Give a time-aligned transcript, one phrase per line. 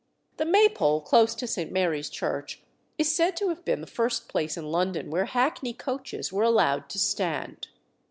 [0.37, 1.71] The Maypole close to St.
[1.71, 2.63] Mary's Church
[2.97, 6.89] is said to have been the first place in London where hackney coaches were allowed
[6.89, 7.67] to stand.